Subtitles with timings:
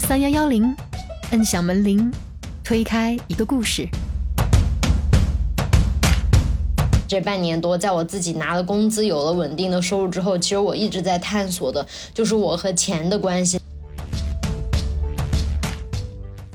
[0.00, 0.74] 三幺幺零，
[1.30, 2.10] 摁响门铃，
[2.64, 3.86] 推开一个故事。
[7.06, 13.60] 这半年多，在我自己拿了工资、有了稳定的收入之后，其实我一直在探索的，就是我和钱的关系。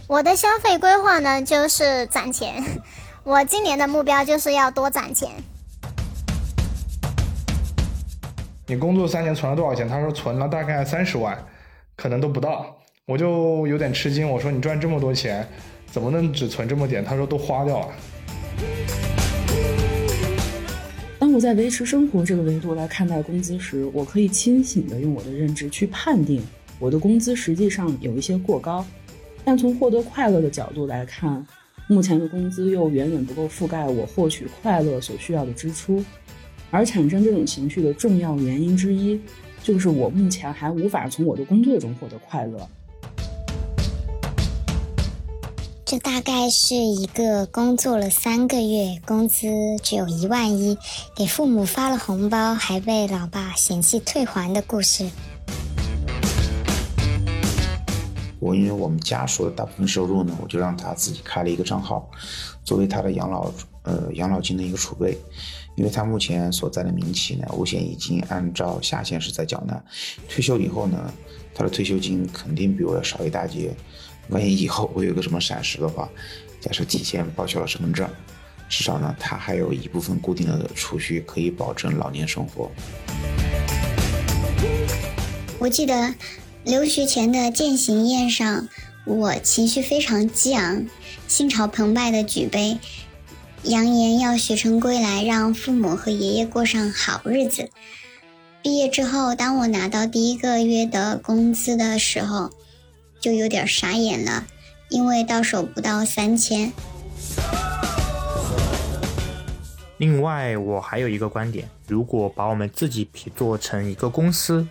[0.07, 2.63] 我的消费规划呢，就是攒钱。
[3.23, 5.29] 我今年的目标就是要多攒钱。
[8.67, 9.87] 你工作三年存了多少钱？
[9.87, 11.37] 他说存了大概三十万，
[11.95, 12.74] 可能都不到。
[13.07, 15.47] 我就有点吃惊，我说你赚这么多钱，
[15.91, 17.05] 怎么能只存这么点？
[17.05, 17.93] 他说都花掉了。
[21.19, 26.41] 当我在维持生活这个维度来看待工资时，我可以清醒地用我的认知去判定，
[26.79, 28.83] 我的工资实际上有一些过高。
[29.43, 31.45] 但从获得快乐的角度来看，
[31.87, 36.03] 目前的工资又远远不够覆盖我获取快乐所需要的支出。
[36.71, 39.21] 而产生这种情绪的重要原因之一，
[39.61, 42.67] 就是我目前还无法从我的工作中获得快乐。
[45.85, 49.45] 这大概是一个工作了三个月，工资
[49.83, 50.75] 只有一万一，
[51.15, 55.07] 给父母发了红包，还被老爸嫌弃退还的故事。
[58.39, 62.09] 我因为我们家属的大部分收入呢，我就让他自己开了一个账号，
[62.63, 63.51] 作为他的养老
[63.83, 65.15] 呃养老金的一个储备。
[65.75, 69.79] 因为他目前所在的民企呢，五险一金按照下限是在缴纳，
[70.27, 71.13] 退休以后呢，
[71.53, 73.75] 他的退休金肯定比我要少一大截。
[74.29, 76.09] 万一以后我有个什么闪失的话，
[76.59, 78.09] 假设提前报销了身份证，
[78.67, 82.71] 至少呢，他还有一部分固定的储蓄可以保证老年生活。
[85.59, 86.15] 我记得
[86.63, 88.67] 留学前的践行宴上，
[89.05, 90.87] 我情绪非常激昂，
[91.27, 92.79] 心潮澎湃的举杯，
[93.61, 97.69] 扬言要学成归来，让父母和爷爷过上好日子。
[98.63, 102.49] 毕业之后，当我拿到第一个月的工资的时候。
[103.19, 104.45] 就有点傻眼了，
[104.89, 106.71] 因为到手不到三千。
[109.97, 114.67] 另外，我还有一个观点：如果把我们自己比作成一个公司，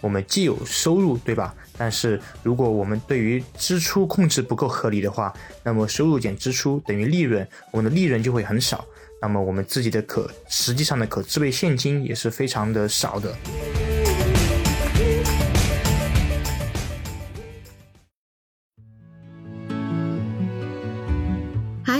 [0.00, 1.54] 我们既有收入，对吧？
[1.76, 5.32] 但是如果我们对于支出控制不够合理的话，
[5.62, 8.84] 那么收入减支出等于利润，我们的利润就会很少。
[9.20, 13.32] 那么我们自己的可实际上的可支配现金也是非常的少的。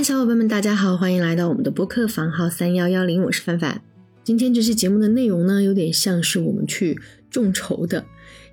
[0.03, 3.81] 小伙伴们，大家好，欢迎来到我们的播客房号三幺幺零，我是范范。
[4.25, 6.99] 今天这期节目的内容呢，有点像是我们去
[7.31, 8.05] 众筹的，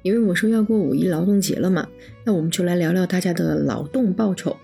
[0.03, 1.87] 因为我说要过五一劳动节了嘛，
[2.23, 4.55] 那我们就来聊聊大家的劳动报酬。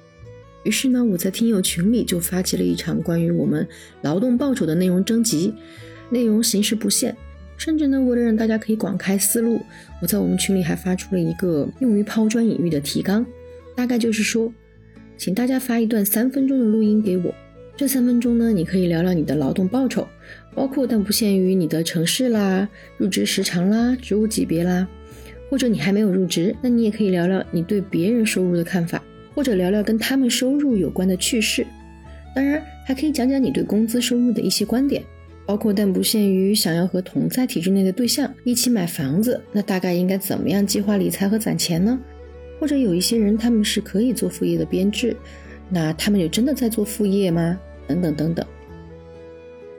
[0.63, 3.67] 于是呢，我在听友群里就发起了一场关于我们
[4.03, 5.52] 劳动报酬的内容征集，
[6.12, 7.16] 内容形式不限，
[7.57, 9.59] 甚至呢，为了让大家可以广开思路，
[10.03, 13.25] 我在我们群里还发出了一个用于抛砖引玉的提纲，
[13.75, 14.53] 大概就是说。
[15.18, 17.34] 请大家发一段三分钟的录音给我。
[17.78, 20.08] 这三分钟呢，你可以聊聊你的劳动报酬，
[20.53, 24.88] 包括但不限于你的城市啦、入职时长啦、职务级别啦，
[25.50, 29.03] 或者你还没有入职，那你也可以聊聊你对别人收入的看法，
[29.34, 31.68] 或者聊聊跟他们收入有关的趣事。
[32.34, 35.03] 当然，还可以讲讲你对工资收入的一些观点，
[35.46, 42.00] 包括但不限于想要和同在体制内的对象一起买房子，那大概应该怎么样计划理财和攒钱呢？
[42.59, 45.16] 或者有一些人他们是可以做副业的编制，
[45.69, 47.59] 那他们有真的在做副业吗？
[47.88, 48.45] 等等等等。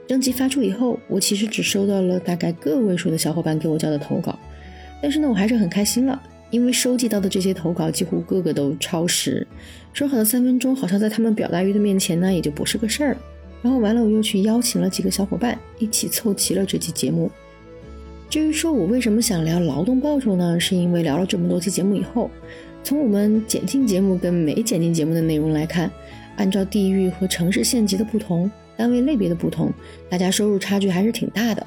[0.07, 4.39] 征集发出以后，我其实只收到了大概个位数的小伙伴给我交的投稿，
[5.03, 9.45] 但是呢，我还是很开心了，因为收集到的这些投稿几乎个个都超时，
[9.93, 13.19] 说好的三分钟好像在他们表达欲的面前呢，也就不是个事儿了。
[13.63, 17.29] 然后完了，我又去邀请了几个小伙伴一起凑齐了这期节目。
[18.29, 20.59] 至于说我为什么想聊劳动报酬呢？
[20.59, 22.31] 是因为聊了这么多期节目以后。
[22.83, 25.91] 从我们减进节目跟没减进节目的内容来看，
[26.37, 29.73] 按照地域和城市县级的不同，单位类别的不同，
[30.09, 31.67] 大家收入差距还是挺大的。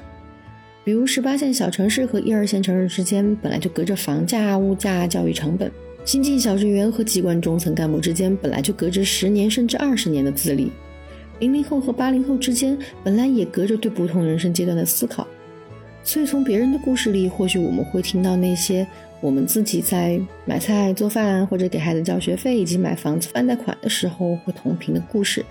[0.82, 5.68] 比如十八线小城市和一二线城市之间本来就隔着房价、物价、教育成本；
[6.06, 10.68] 新进小职员和机关中层干部之间本来就隔着十年甚至二十年的资历；
[11.38, 15.26] 零零后和八零后之间本来也隔着对不同人生阶段的思考。
[16.02, 18.86] 所以从别人的故事里，或许我们会听到那些。
[19.22, 25.44] 我们自己在买菜、做饭，或者给孩子交学费，以及买房子办贷款的时候，会同频的故事，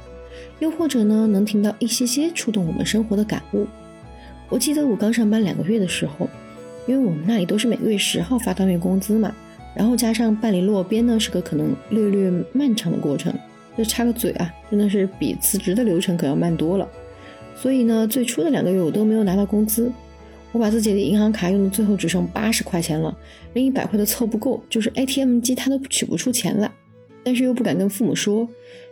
[0.58, 3.68] 又或者呢，能听到一些些触动我们生活的感悟。
[4.50, 6.28] 我记得我刚上班两个月的时候，
[6.88, 9.32] 因为我们那里都是每个月十号发当月工资嘛，
[9.76, 13.32] 然后加上办理落编呢，是个可能略略漫长的过程。
[13.78, 16.90] 就插个嘴啊，真的是比辞职的流程可要慢多了。
[17.56, 19.92] 所以呢，最初的两个月我都没有拿到工资。
[20.52, 23.16] 我把自己的银行卡用的最后只剩八十块钱了，
[23.54, 26.72] 连一百块都凑不够，就是 ATM 机它都取不出钱来，
[27.24, 28.48] 但是又不敢跟父母说，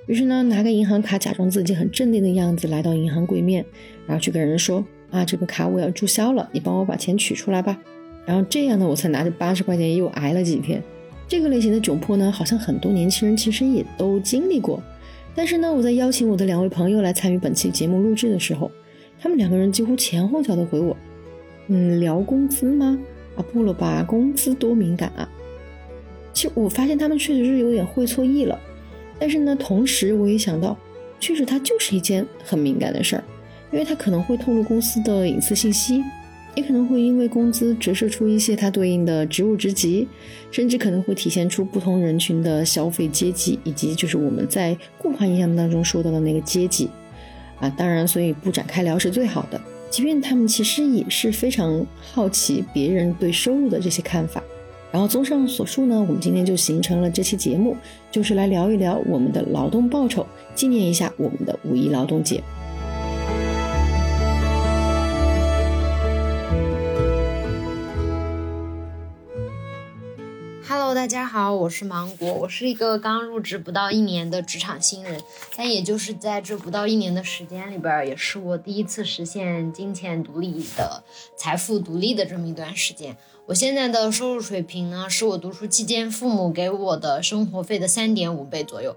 [0.05, 3.65] 于是呢，拿个银行卡，假装自己很镇定的样子，来到银行柜面，
[4.05, 7.77] 然后去跟人说啊，这个卡我要注销了，你帮我把钱取出来吧。
[8.25, 10.83] 然后这样呢，我才拿着八十块钱又挨了几天。
[11.27, 14.81] 这个类型的窘迫呢，好像很多年轻人其实也都经历过。
[15.33, 18.71] 但是呢，我在邀请我的两位朋友来参与本期节目录制的时候，
[19.19, 20.95] 他们两个人几乎前后脚的回我。
[21.67, 22.97] 嗯，聊工资吗？
[23.35, 25.29] 啊，不了吧，工资多敏感啊！
[26.33, 28.59] 其实我发现他们确实是有点会错意了，
[29.19, 30.77] 但是呢，同时我也想到，
[31.19, 33.23] 确实它就是一件很敏感的事儿，
[33.71, 36.03] 因为它可能会透露公司的隐私信息，
[36.55, 40.07] 也可能会因为工资折射出一些它对应的职务职级，
[40.49, 46.89] 甚至可能会体现出不同人群的消费阶级，以及就是我们在固化印象当中说到的那个阶级
[47.59, 47.69] 啊。
[47.77, 49.61] 当然，所以不展开聊是最好的。
[49.89, 54.43] 即便他们其实也是非常好奇别人对收入的这些看法，
[54.91, 57.75] 然后综上所述呢，我们今天就形成了这期节目，
[58.11, 62.43] 就是来聊一聊我们的劳动报酬，纪念一下我们的五一劳动节。
[70.95, 75.21] 大家好，我是芒果，我是一个刚入职不到一年的职场新人，
[75.55, 81.03] 但也就是在这不到一年的时间里边，也是我第一次实现金钱独立的
[81.35, 83.17] 财富独立的这么一段时间。
[83.47, 88.95] 我现在的收入水平呢，是我读书期间父母给我的生活费的三点五倍左右。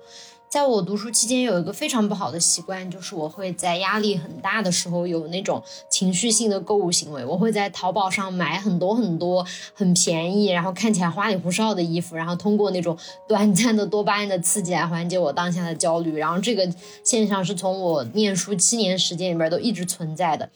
[0.50, 7.24] 在我读书期间，有一个非常不好的习惯，就是我会在压力很大的时候有那种情绪性的购物行为。
[7.24, 12.98] 我会在淘宝上买很多很多很便宜，然后看起来花里胡哨的衣服，然后通过那种
[13.28, 16.16] 短暂的多巴胺的刺激来缓解我当下的焦虑。
[16.16, 16.68] 然后这个
[17.04, 20.50] 现象是从我念书七年时间里边都一直存在的。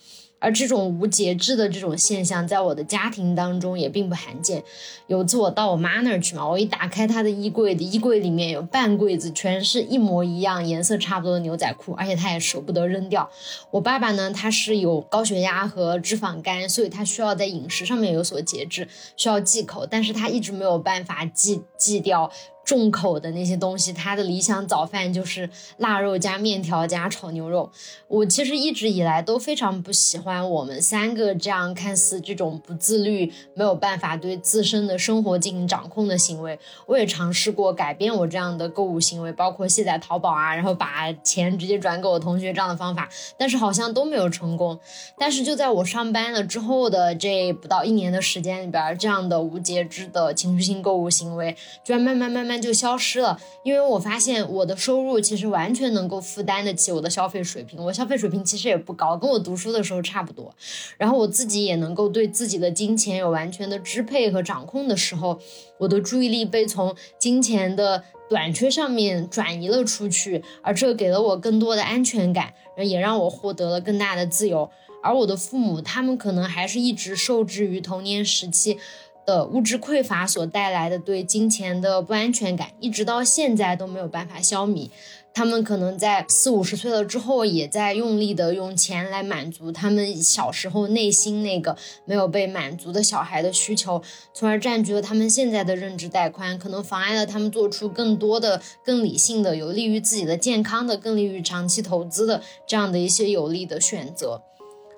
[0.45, 4.63] 而这种无节制的这种现象，在我的家庭当中也并不罕见。
[5.07, 13.31] 有次我到我妈那儿去嘛，我一打开她的衣柜衣柜里面有半柜子全是一模一样、颜色差不多的牛仔裤，而且她也舍不得扔掉。
[13.71, 18.87] 我爸爸呢，他是有高血压和脂肪肝，所以他需要在饮食上面有所节制，
[19.17, 22.31] 需要忌口，但是他一直没有办法忌忌掉。
[22.65, 27.71] 重口的那些东西，他的理想早饭就是腊肉加面条加炒牛肉。
[28.09, 36.59] 我其实一直以来都非常不喜欢我们三个这样看似这种不自律、没有办法对自身的生活进行掌控的行为。
[36.87, 44.79] 我也尝试过改变我这样的购物行为，包括卸载淘宝啊，然后把钱直接转给我同学这样的方法，但是好像都没有成功。
[45.19, 52.54] 但是就在我上班了之后的这不到一年的时间里边，这样的无节制的情绪性购物行为居然慢慢慢慢。
[52.61, 60.55] 就消失了，因为我发现我的收入其实完全能够负担得起我的消费水平，我消费水平其实也不高，跟我读书的时候差不多。
[60.99, 65.39] 然后我自己也能够对自己的金钱有完全的支配和掌控的时候，
[65.79, 74.71] 我的注意力被从金钱的短缺上面转移了出去，而这给了我更多的安全感，也让我获得了更大的自由。
[75.03, 78.79] 而我的父母，他们可能还是一直受制于童年时期。
[79.27, 84.91] 的物质匮乏所带来的对金钱的不安全感，一直到现在都没有办法消弭。
[85.37, 94.01] 他们可能在四五十岁了之后，也在用力的用钱来满足他们小时候内心那个没有被满足的小孩的需求，
[94.33, 104.41] 从而占据了他们现在的认知带宽，可能妨碍了他们做出更多的、更理性的、有利于自己的健康的、更利于长期投资的这样的一些有利的选择。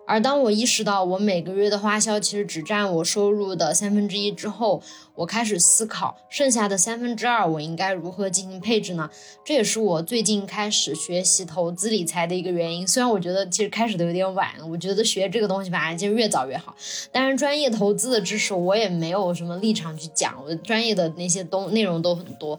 [0.06, 4.80] 而当我意识到我每个月的花销其实只占我收入的三分之一之后，
[5.14, 9.10] 我开始思考剩下的三分之二我应该如何进行配置呢？
[9.44, 12.86] 这也是我最近开始学习投资理财的一个原因。
[12.86, 16.74] 虽然我觉得其实开始的有点晚，我觉得学这个东西吧，其实越早越好。
[17.10, 22.58] 但是专业投资的知识我也没有什么立场去讲，我专业的那些东内容都很多。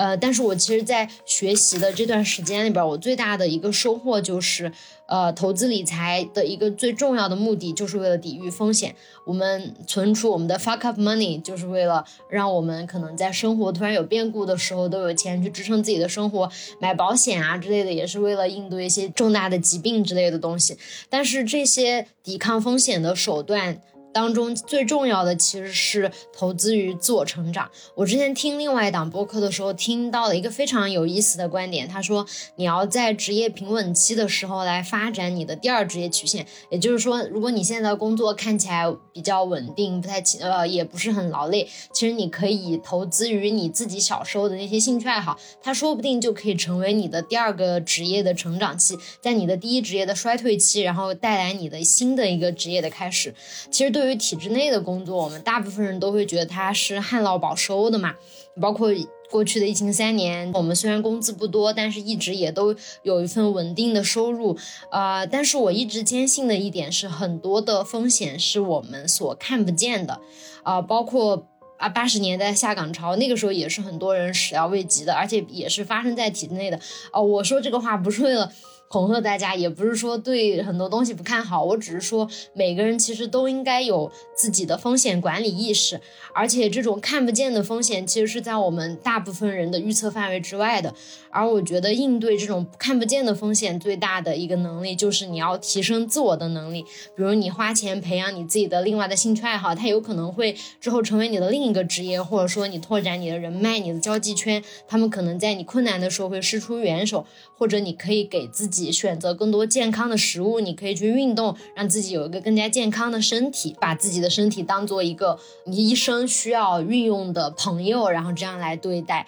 [0.00, 4.72] 呃，但是我其实，在学习的这段时间里边，我最大的一个收获就是，
[5.04, 8.96] 呃，投资理财的一个最重要的目的，就是为了抵御风险。
[9.26, 16.50] 我们存储我们的 fuck up money，就是为了让我们可能在生活突然有变故的时候，都有钱去支撑自己的生活。
[16.80, 20.78] 买保险啊之类的，也是为了应对一些重大的疾病之类的东西。
[21.10, 23.82] 但是这些抵抗风险的手段。
[24.12, 27.70] 当中最重要的其实是投资于自我成长。
[27.94, 32.26] 我之前听另外一档播客的时候，听到了一个非常有意思的观点，他说
[32.56, 53.34] 你要在职业平稳期的时候来发展你的第二职业曲线，也就是说，如果你现在的工作看起来比较稳定，不太呃也不是很劳累，其实你可以投资于你自己小时候的那些兴趣爱好，它说不定就可以成为你的第二个职业的成长期，在你的第一职业的衰退期，然后带来你的新的一个职业的开始。
[53.70, 58.14] 其实对对于体制内的工作，我们大部分人都会觉得它是旱涝保收的嘛。
[58.58, 58.88] 包括
[59.30, 64.56] 过去的疫情三年，我们虽然工资不多，但是一直也都有一份稳定的收入。
[64.90, 70.18] 呃，但是我一直坚信的一点是，很多的风险是我们所看不见的。
[70.62, 76.80] 啊，包括啊八十年代下岗潮，那个时候也是很多人始料未及的，而且也是发生在体制内的。
[77.12, 78.50] 哦，我说这个话不是为了。
[78.90, 86.00] 恐吓大家，也不是说对很多东西不看好，我只是说每个人其实都应该有自己的风险管理意识，
[86.34, 90.92] 而且这种看不见的风险其实是在我们大部分人的预测范围之外的。
[91.30, 96.82] 而我觉得应对这种看不见的风险最大的一个能力，就是你要提升自我的能力。
[97.14, 107.24] 比如你花钱培养你自己的另外的兴趣爱好，它有可能会之后成为你的另一个职业，或者说你拓展你的人脉、你的交际圈，他们可能在你困难的时候会伸出援手，
[107.56, 108.79] 或者你可以给自己。
[108.90, 119.26] 选择更多健康的食物，你可以去运动，让自己有一个更加健康的身体，把自己的身体当做一个你一生需要运用的朋友，然后这样来对待。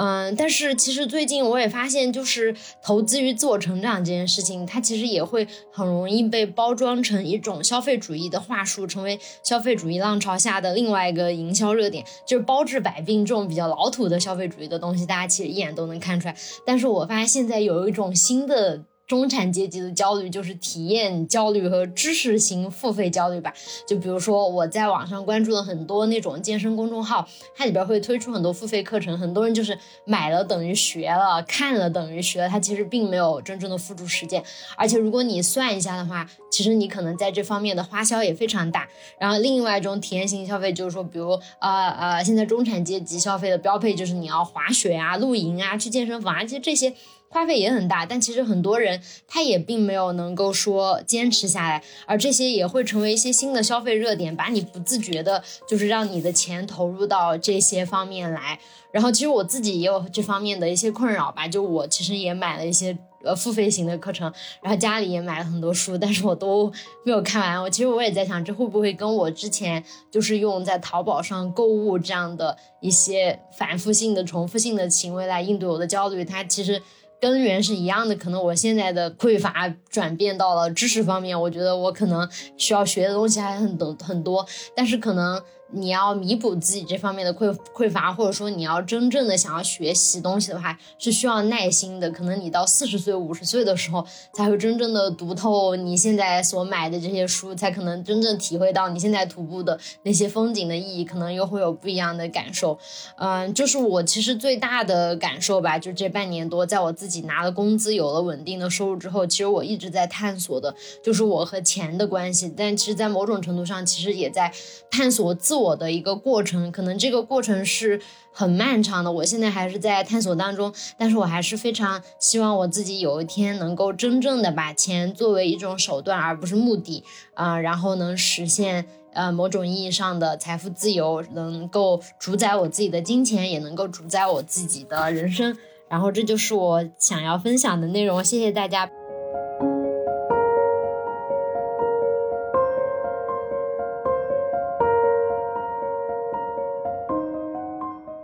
[0.00, 16.36] 嗯，但是其实最近我也发现，就是投资于自我成长这件事情，它其实也会很容易被包装成一种消费主义的话术，成为消费主义浪潮下的另外一个营销热点，就是包治百病这种比较老土的消费主义的东西，大家其实一眼都能看出来。
[16.64, 18.84] 但是我发现现在有一种新的。
[19.08, 23.54] 中产阶级的焦虑就是体验焦虑和知识型付费焦虑吧。
[23.86, 34.44] 就比如说，我在网上关注了很多那种健身公众号，它里边会推出很多付费课程，很多人就是买了等于学了，看了等于学了，它其实并没有真正的付诸实践。
[34.76, 38.86] 而且如果你算一下的话，其实你可能在这方面的花销也非常大。
[39.18, 46.92] 然后另外一种体验型消费就是说，比如呃呃，现在中产阶级消费的标配就是你要滑雪啊、露营啊、去健身房啊，其实这些。
[47.30, 58.58] 花费也很大，但其实很多人他也并没有能够说坚持下来，而这些也会成为一些新的消费热点，把你不自觉的，就是让你的钱投入到这些方面来。
[58.90, 64.32] 然后其实我自己也有这方面的一些困扰吧，就我其实也买了一些呃付费型的课程，
[64.62, 66.72] 然后家里也买了很多书，但是我都
[67.04, 67.62] 没有看完。
[67.62, 76.24] 我其实我也在想，这会不会跟我之前就是用在淘宝上购物这样的一些反复性的、重复性的行为来应对我的焦虑？
[76.24, 76.80] 它其实。
[77.20, 85.42] 根源是一样的，可能我现在的匮乏转变到了知识方面，我觉得我可能需要学的东西还很多很多，但是可能。
[85.70, 92.10] 你要弥补自己这方面的匮匮乏，或者说你要真正的想要学习东西的话，是需要耐心的。
[92.10, 102.78] 可能你到四十岁、五十岁的时候，才会真正的读透你现在所买的这些书，才可能真正体会到你现在徒步的那些风景的意义，可能又会有不一样的感受。
[103.18, 112.50] 嗯，就是我其实最大的感受吧，就这半年多，在我自己拿了工资、有了稳定的收入之后，其实我一直在探索的，就是我和钱的关系。
[112.56, 114.50] 但其实，在某种程度上，其实也在
[114.90, 115.57] 探索自。
[115.58, 118.00] 我的一个过程，可能这个过程是
[118.32, 119.10] 很漫长的。
[119.10, 127.02] 我现在还是在探索当中，但是我还是非常希望我自己有一天能够真正的把钱作为一种手段，而不是目的
[127.34, 135.56] 啊，然后能实现呃某种意义上的财富自由，能够主宰我自己的金钱，也能够主宰我自己的人生。
[135.88, 138.22] 然后这就是我想要分享的内容。
[138.22, 139.07] 谢谢大家。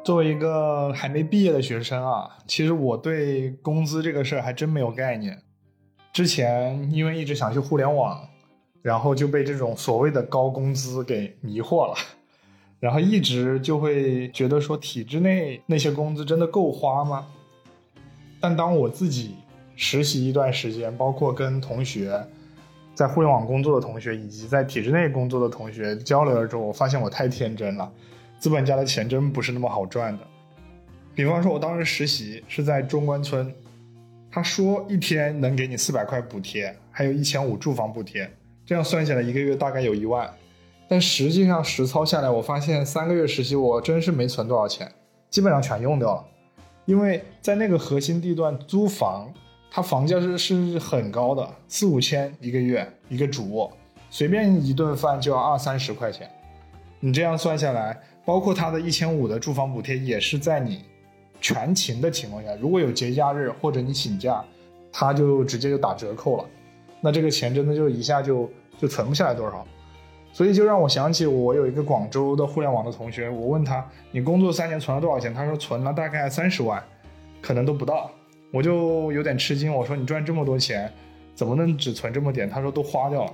[0.04, 5.40] 作为一个还没毕业的学生啊，其实我对工资这个事儿还真没有概念。
[6.12, 8.28] 之前因为一直想去互联网，
[8.82, 11.94] 然后就被这种所谓的高工资给迷惑了，
[12.78, 17.26] 然后一直就会觉得说体制内那些工资真的够花吗？
[18.40, 19.36] 但当我自己
[19.74, 22.22] 实习一段时间，包括跟同学
[22.94, 27.90] 在互联网工作的同学，以及在体制内工作的同学交流了之后，我发现我太天真了。
[28.44, 30.26] 资本家的钱真不是那么好赚的。
[31.14, 33.50] 比方说，我当时实习是在中关村，
[34.30, 38.30] 他说一天能给你四百块补贴，还有一千五住房补贴，
[38.66, 40.30] 这样算下来一个月大概有一万。
[40.86, 44.92] 但实际上实操下来，我发现三个月实习我真是没存多少钱，
[45.30, 46.24] 基本上全用掉了。
[46.84, 49.32] 因为在那个核心地段租房，
[49.70, 53.74] 它房价是是很高的，四五千一个月一个主卧。
[54.10, 56.28] 随便一顿饭就要二三十块钱。
[57.00, 60.84] 你这样算下来，包括他的一千五的住房补贴，也是在你
[61.40, 64.42] 全勤的情况下，如果有节假日或者你请假，
[64.90, 66.44] 他就直接就打折扣了。
[67.00, 69.66] 那这个钱真的就一下就就存不下来多少。
[70.32, 75.32] 所以就让我想起我有一个广州的互联网的同学，我问他你工作三年存了多少钱？
[75.32, 76.82] 他说存了大概三十万，
[77.40, 78.10] 可能都不到。
[78.50, 80.92] 我就有点吃惊，我说你赚这么多钱，
[81.34, 82.48] 怎么能只存这么点？
[82.48, 83.32] 他说都花掉了。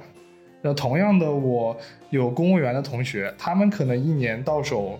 [0.62, 1.76] 那同样的，我
[2.11, 4.99] 有公务员的同学，他们可能一年到手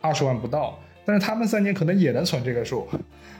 [0.00, 2.86] 二十万不到，但是他们三年可能也能存这个数。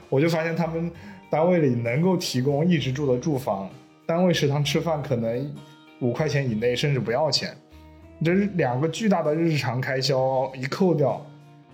[0.09, 0.91] 我就发现他们
[1.31, 3.71] 单位里能够提供一直住的住房，
[4.07, 5.55] 单位食堂吃饭可能。
[6.01, 7.57] 五块钱以内，甚至不要钱，
[8.25, 11.25] 这两个巨大的日常开销一扣掉，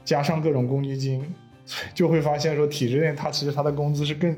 [0.05, 1.25] 加上各种公积金，
[1.95, 4.37] 就会发现说体制内他其实他的工资是更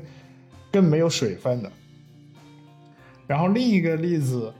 [0.71, 1.69] 更没有水分的。
[3.27, 4.53] 然后另一个例子，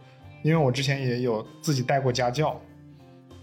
[0.43, 2.60] 因为我之前也有自己带过家教，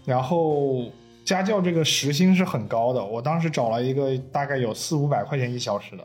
[0.05, 0.85] 然后
[1.23, 6.03] 家教这个时薪是很高的，我当时找了一个大概有四五百块钱一小时的，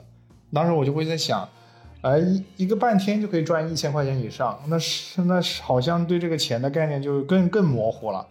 [0.53, 1.49] 当时我就会在想。
[2.03, 8.27] 哎，一一个半天就可以赚一千块钱以上，那是那是好像对这个钱的概念就更更模糊了，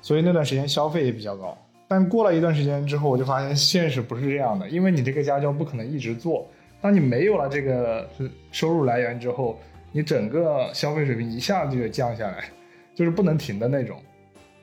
[0.00, 1.58] 所以那段时间消费也比较高。
[1.88, 6.46] 但过了一段时间之后，我就发现现实不是这样的，因为你这个家教不可能一直做，
[6.80, 8.08] 当你没有了这个
[8.52, 9.58] 收入来源之后，
[9.92, 12.44] 你整个消费水平一下子就降下来，
[12.94, 14.02] 就是不能停的那种，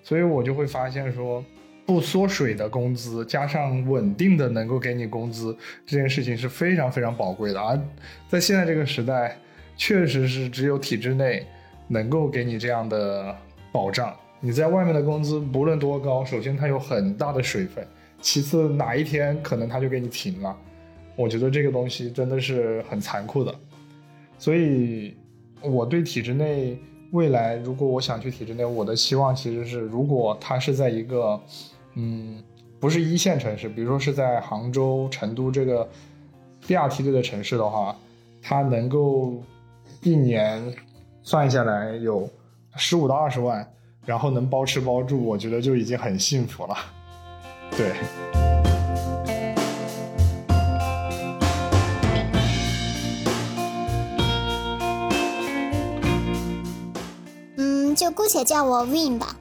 [0.03, 1.43] 所以我就会发现说。
[1.85, 5.57] 不缩水的工资加上稳定的能够给你工资，
[5.87, 7.59] 这件事情是非常非常宝贵的。
[7.59, 7.75] 而
[8.27, 9.35] 在现在这个时代，
[9.75, 11.43] 确实是只有体制内
[11.87, 13.35] 能够给你这样的
[13.71, 14.15] 保障。
[14.39, 17.83] 你在外面的工资不论多高，首先它有很大的水分，
[18.21, 20.55] 其次哪一天可能它就给你停了。
[21.15, 23.51] 我觉得这个东西真的是很残酷的。
[24.37, 25.17] 所以
[25.61, 26.77] 我对体制内
[27.11, 31.39] 未来，如果我想去体制内，我的希望其实是，如果它是在一个。
[31.95, 32.41] 嗯，
[32.79, 35.89] 不是一线城市，比如说是在杭州、成都这个
[36.65, 37.93] 第二梯队的城市的话，
[38.41, 39.33] 它能够
[40.03, 40.63] 一年
[41.23, 42.29] 算下来有
[42.77, 43.67] 十五到二十万，
[44.05, 46.75] 然后能包吃包住，我觉得就已经很幸福了。
[47.75, 48.38] 对。
[58.11, 59.35] 姑且叫我 Win 吧。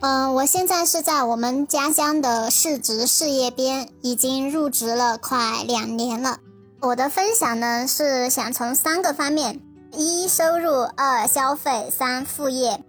[0.00, 6.38] 嗯，我现在是在我们家乡的市直事业编，已经入职了快两年了。
[6.80, 9.60] 我的分享呢是想从三个方面：
[9.92, 12.84] 一收入，二消费，三副业。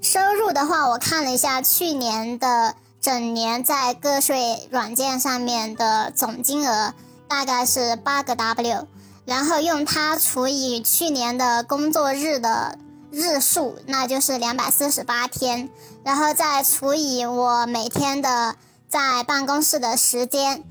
[0.00, 6.92] 收入的话，我看了一下去年的整年在个税软件上面的总金额
[7.28, 8.88] 大概是八个 W，
[9.24, 12.76] 然后用它除以去年的工作日的。
[13.10, 15.70] 日数那就是两百四十八天，
[16.04, 18.54] 然后再除以我每天的
[18.88, 20.62] 在办公室的时间，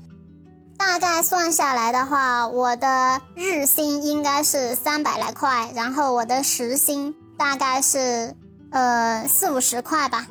[0.76, 8.34] 大概算下来的话，我的日薪应该是三百来块，然后我的时薪大概是
[8.70, 10.26] 呃四五十块吧。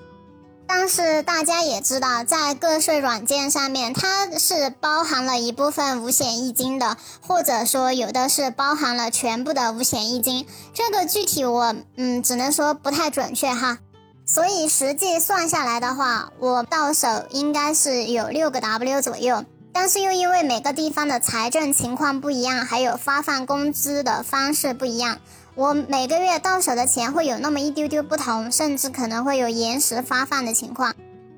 [0.68, 10.46] 但是大家也知道，在个税软件上面，它是包含了一部分五险一金的，或者说有的是包含了全部的五险一金。
[10.74, 13.80] 这个具体我嗯只能说不太准确哈。
[14.26, 19.46] 所以实际算下来的话，我到手应该是有六个 W 左右。
[19.72, 25.20] 但是又因为每个地方的财政情况不一样，还有发放工资的方式不一样。
[25.58, 30.94] 我每个月到手的钱会有那么一丢丢不同，甚至可能会有延时发放的情况。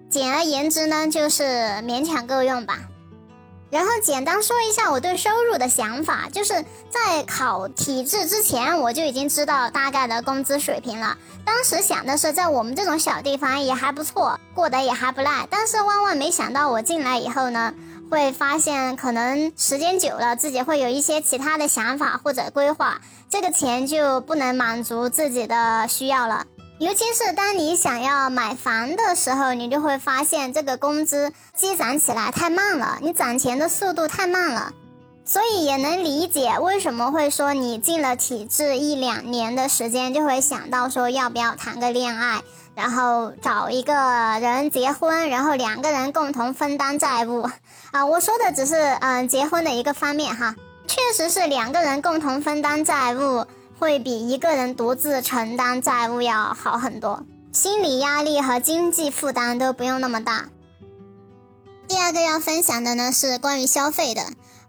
[0.10, 1.44] 简而言之呢，就是
[1.86, 2.80] 勉强够用吧。
[3.70, 11.18] 然后简单说一下我对收入的想法，就是在考体制之前，我就已经知道大概的工资水平了。
[11.46, 15.48] 当时想的是，在我们这种小地方也还不错，过得也还不赖。
[15.50, 17.74] 但是万万没想到，我进来以后呢。
[18.10, 26.46] 会发现，可能时间久了，自己会有一些其他的想法或者规划，这个钱就不能满足自己的需要了。
[26.80, 34.74] 尤其是当你想要买房的时候，你就会发现这个工资积攒起来太慢了，你攒钱的速度太慢了。
[35.26, 42.42] 所以也能理解为什么会说你进了体制一两年的时间，就会想到说要不要谈个恋爱。
[42.80, 43.94] 然后找一个
[44.40, 47.42] 人结婚，然后两个人共同分担债务，
[47.92, 50.56] 啊，我说的只是嗯结婚的一个方面哈，
[50.88, 53.46] 确实是两个人共同分担债务
[53.78, 60.46] 会比一个人独自承担债务要好很多，心理压力和经济负担都不用那么大。
[61.90, 64.22] 第二个要分享的呢是关于消费的，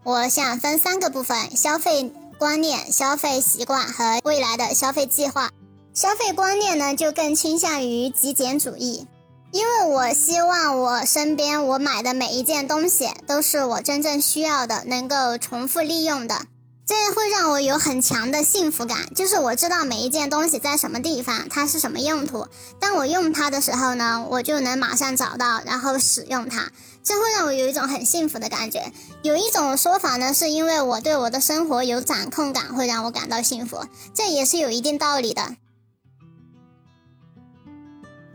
[0.03, 5.51] 我想分三个部分：消费观念、消费习惯和未来的消费计划。
[5.93, 9.07] 消费观念呢就更倾向于极简主义，
[9.51, 16.47] 因为我希望我身边我买的每一件东西都是我真正需要的，能够重复利用的。
[16.87, 22.47] 这会让我有很强的幸福感，就是我知道每一件东西在什么地方，它是什么用途。
[22.81, 26.71] 当我用它的时候呢，我就能马上找到，然后使用它。
[27.03, 28.93] 这会让我有一种很幸福的感觉。
[29.23, 35.57] 有一种说法呢，是因为我对我的生活有掌控感，会让我感到幸福，这也是有一定道理的。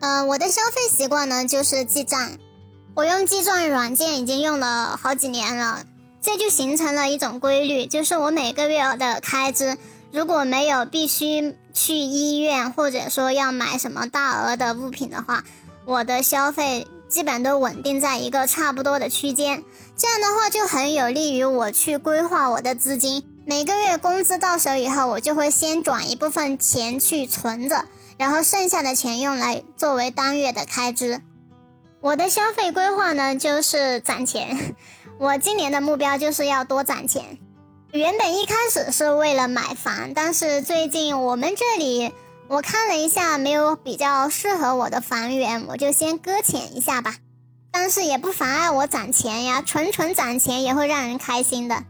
[0.05, 2.33] 嗯，我的消费习惯呢，就是记账。
[2.93, 5.83] 我用记账软件已经用了好几年了。
[6.21, 9.79] 这就形成了一种规律，就是我每个月的开支，
[10.11, 15.43] 如果没有必须去医院，或者说要买什么大额的物品的话，
[15.85, 19.63] 我的消费基本都稳定在一个差不多的区间。
[19.97, 23.23] 这样的话就很有利于我去规划我的资金。
[23.47, 27.85] 每个月工资到手以后，我就会先转一部分钱去存着，
[28.17, 31.21] 然后剩下的钱用来作为当月的开支。
[32.01, 34.75] 我的消费规划呢，就是攒钱。
[35.19, 37.37] 我今年的目标就是要多攒钱。
[37.91, 42.11] 原本一开始是为了买房，但是最近我们这里
[42.47, 47.15] 我看了一下，没有比较适合我的房源，我就先搁浅一下吧。
[47.71, 51.83] 但是也不妨碍我攒钱呀，纯纯攒钱也会让人开心的。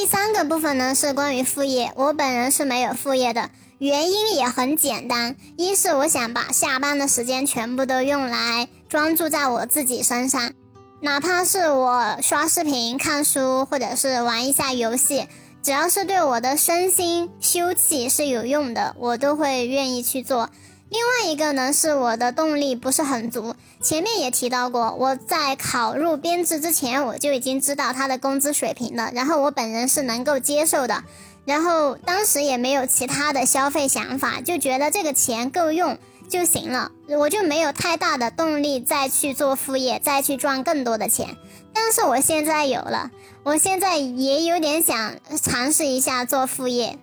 [0.00, 10.52] 第三个部分呢是关于副业，我本人是没有副业的，原因也很简单，一是我想把下班的时间全部都用来专注在我自己身上。
[11.00, 15.26] 哪怕是我刷视频、看书，或者是玩一下游戏，
[15.64, 20.48] 只要是对我的身心休憩是有用的，我都会愿意去做。
[20.90, 23.54] 另外一个呢，是我的动力不是很足。
[23.80, 31.04] 前面也提到过，我在考入编制之前，我就已经知道他的工资水平了，然后我本人是能够接受的，
[31.44, 35.98] 然后当时也没有其他的消费想法，就觉得这个钱够用。
[36.28, 41.38] 就行了，我就没有太大的动力再去做副业，再去赚更多的钱。
[41.72, 43.10] 但是我现在有了，
[43.44, 46.98] 我现在也有点想尝试一下做副业，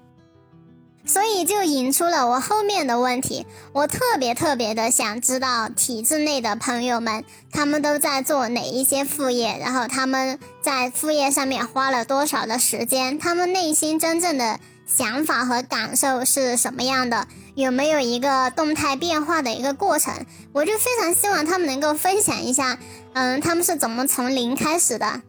[1.05, 3.45] 所以就引出了我后面的问题。
[3.73, 17.27] 我特别特别的想知道体制内的朋友们，他们都在做哪一些副业，然后他们在副业上面花了多少的时间，他们内心真正的想法和感受是什么样的。
[17.55, 20.13] 有没有一个动态变化的一个过程？
[20.51, 22.77] 我就非常希望他们能够分享一下，
[23.13, 25.21] 嗯，他们是怎么从零开始的。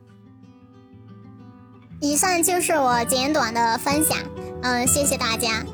[1.98, 4.18] 以上就是我简短的分享，
[4.62, 5.64] 嗯，谢谢大家。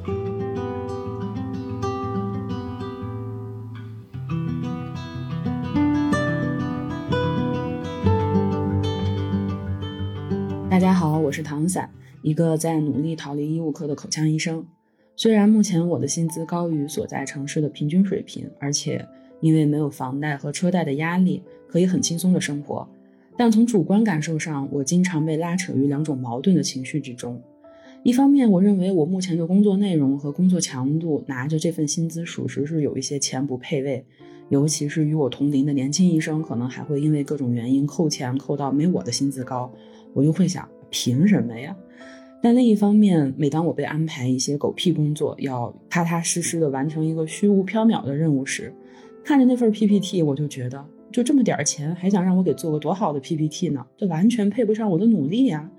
[10.70, 11.90] 大家好，我是唐伞，
[12.22, 14.64] 一个在努力逃离医务科的口腔医生。
[15.16, 19.04] 虽然目前我的薪资高于所在城市的平均水平，而且
[19.40, 22.88] 因为没有房贷和车贷的压力，可以很轻松的生活，
[23.36, 27.40] 但从主观感受上，我经常被拉扯于两种矛盾的情绪之中。
[28.02, 34.04] 一方面，我认为我目前的工作内容和工作强度，拿着这份薪资，属实是有一些钱不配位，
[34.48, 39.72] 尤其是与我同龄的年轻医生，可能还会因为各种原因扣钱扣到没我的薪资高，
[40.14, 41.76] 我就会想，凭什么呀？
[42.42, 48.74] 但另一方面，每当我被安排一些狗屁工作，要踏踏实实的完成一个虚无缥缈的任务时，
[49.22, 53.86] 看着那份 PPT，我就觉得，就这么点钱，还想让我给做个多好的 PPT 呢？
[53.96, 55.70] 这完全配不上我的努力呀！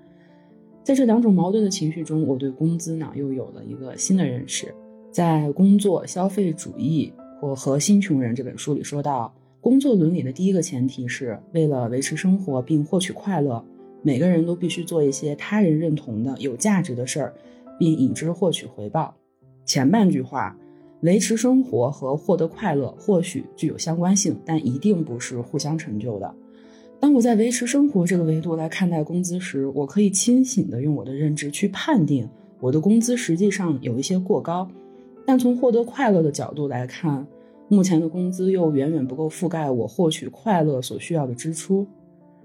[0.82, 4.72] 在这两种矛盾的情绪中，我对工资呢又有了一个新的认识。
[5.10, 13.64] 在《工作消费主义或核心穷人》这本书里说到，工作伦理的第一个前提是为了维持生活并获取快乐。
[14.02, 17.34] 每个人都必须做一些他人认同的有价值的事儿，
[17.78, 19.14] 并以之获取回报。
[19.64, 20.54] 前半句话，
[21.04, 26.34] 维持生活和获得快乐或许具有相关性，但一定不是互相成就的。
[26.98, 32.26] 当我在维持生活这个维度来看待工资时，我可以清醒地用我的认知去判定
[32.58, 34.66] 我的工资实际上有一些过高。
[35.26, 37.26] 但从获得快乐的角度来看，
[37.68, 41.86] 目前的工资又远远不够覆盖我获取快乐所需要的支出。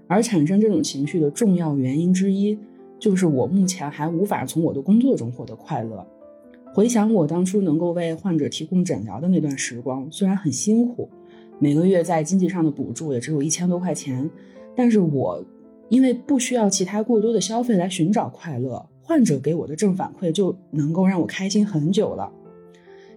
[0.06, 2.58] 而产生这种情绪的重要原因之一，
[2.98, 6.06] 就是我目前还无法从我的工作中获得快乐。
[6.72, 11.08] 回想我当初能够为患者提供诊疗的那段时光，虽然很辛苦，
[11.58, 14.30] 每个月在经济上的补助也只有一千多块钱，
[14.76, 15.44] 但是我
[15.88, 22.32] 因为不需要其他过多的消费来寻找快乐，患者给我的正反馈就能够让我开心很久了。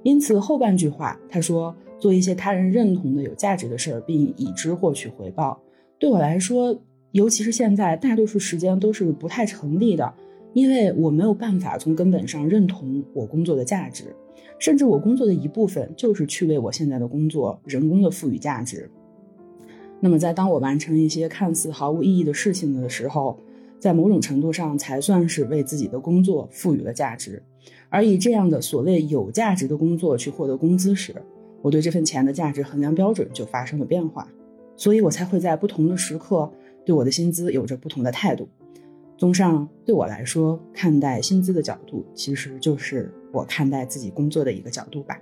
[0.02, 5.62] 因此后半句话，他说做一些他人认同的有价值的事儿，并已知获取回报。
[6.00, 6.76] 对我来说，
[7.12, 10.12] 尤其是现在，大多数时间都是不太成立的，
[10.54, 14.16] 因为我没有办法从根本上认同我工作的价值，
[14.60, 18.90] 甚至我工作的一部分就是去为我现在的工作人工的赋予价值。
[20.00, 23.40] 那么，在当我完成一些看似毫无意义的事情的时候，
[23.80, 27.42] 在某种程度上才算是为自己的工作赋予了价值。
[27.90, 31.16] 而以这样的所谓有价值的工作去获得工资时，
[31.62, 34.28] 我对这份钱的价值衡量标准就发生了变化，
[34.76, 36.52] 所以我才会在不同的时刻
[36.86, 38.48] 对我的薪资有着不同的态度。
[39.18, 45.18] 综上，对我来说，看待薪资的角度，其实就是我看待自己工作的一个角度吧。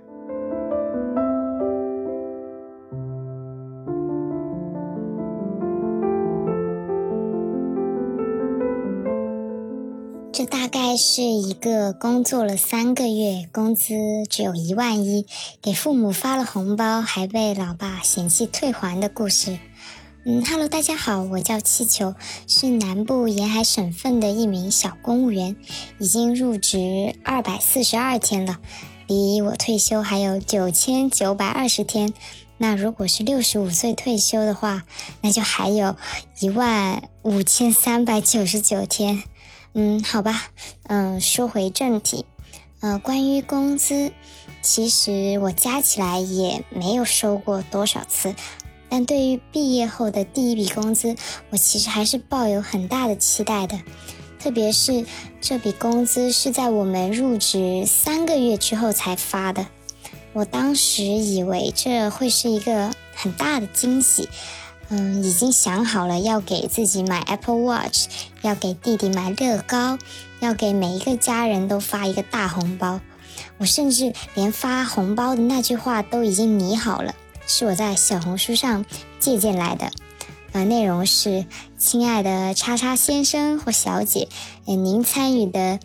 [10.32, 13.94] 这大概是一个工作了三个月，工资
[14.28, 15.26] 只有一万一，
[15.60, 19.58] 给父母发了红包，还被老爸嫌弃退还的故事。
[20.24, 22.14] 嗯哈喽，大家好，我叫气球，
[22.46, 25.56] 是南部沿海省份的一名小公务员，
[25.98, 28.60] 已经入职二百四十二天了，
[29.08, 32.14] 离我退休还有九千九百二十天。
[32.56, 34.84] 那如果是六十五岁退休的话，
[35.22, 35.96] 那就还有
[36.38, 39.24] 一万五千三百九十九天。
[39.74, 40.52] 嗯，好吧，
[40.84, 42.24] 嗯，说回正题，
[42.78, 44.12] 呃，关于工资，
[44.62, 48.36] 其实我加起来也没有收过多少次，
[48.92, 51.16] 但对于毕业后的第一笔工资，
[51.48, 53.80] 我其实还是抱有很大的期待的，
[54.38, 55.06] 特别是
[55.40, 59.66] 这笔工资是在我们入职三个月之后才发的，
[60.34, 64.28] 我当时以为这会是一个很大的惊喜。
[64.90, 68.08] 嗯，已经想好了要给自己买 Apple Watch，
[68.42, 69.96] 要给弟弟买乐高，
[70.40, 73.00] 要给每一个家人都发一个大红包。
[73.56, 77.14] 我甚至连发红包的那句话都已经拟好了，
[77.54, 78.86] 是我在小红书上
[79.20, 79.92] 借鉴来的。
[80.52, 81.44] 呃，内容是：
[81.76, 84.28] 亲爱的叉叉先生或小姐，
[84.66, 85.78] 嗯，您参与的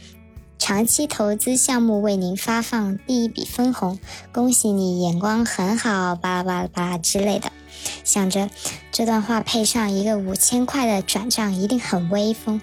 [0.57, 3.99] 长期投资项目为您发放第一笔分红，
[4.31, 7.51] 恭喜你，眼光很好，巴拉巴拉巴拉之类的。
[8.05, 8.49] 想着
[8.93, 12.61] 这段话配上一个五千块的转账，一定很威风。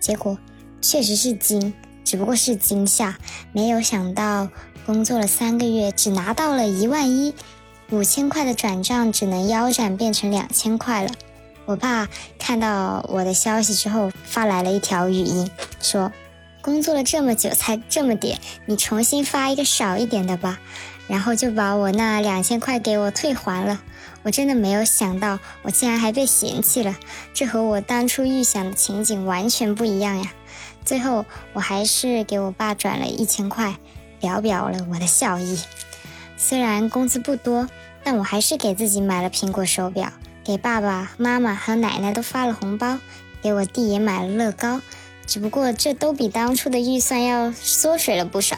[0.00, 0.38] 结果
[0.80, 3.18] 确实是惊，只不过是惊吓，
[3.52, 4.48] 没有想到
[4.86, 7.34] 工作了三个月，只拿到了一万一，
[7.92, 11.10] 五千块的转账只能腰斩变成两千块了。
[11.66, 16.10] 我爸看到我的消息之后，发来了一条语音，说
[16.62, 20.58] ：“工作了这么久才这么点，你重新发一个少一点的吧。”
[21.06, 23.82] 然后就把我那两千块给我退还了。
[24.22, 26.96] 我真的没有想到，我竟然还被嫌弃了，
[27.34, 30.32] 这和我当初预想的情景完全不一样呀！
[30.82, 33.76] 最后我还是给我爸转了一千块，
[34.18, 35.58] 表表了我的孝意。
[36.44, 37.68] 虽然工资不多，
[38.02, 42.98] 但我还是给自己买了苹果手表，给爸爸妈妈和奶奶都发了红包，
[43.40, 44.80] 给我弟也买了乐高。
[45.24, 48.56] 只不过这都比当初的预算要缩水了不少。